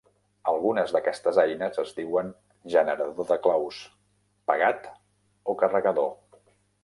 [0.51, 2.31] Algunes d'aquestes eines es diuen
[2.75, 3.79] generador de claus,
[4.53, 4.87] pegat
[5.53, 6.11] o carregador.